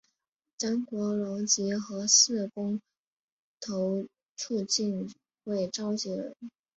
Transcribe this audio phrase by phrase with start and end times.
[0.57, 2.81] 张国龙及核四公
[3.59, 5.07] 投促进
[5.43, 6.35] 会召集人。